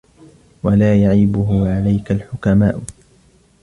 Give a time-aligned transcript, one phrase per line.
[0.63, 2.81] وَلَا يَعِيبُهُ عَلَيْك الْحُكَمَاءُ